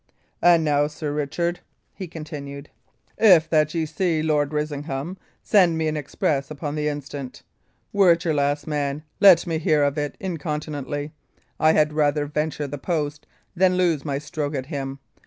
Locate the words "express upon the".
5.95-6.87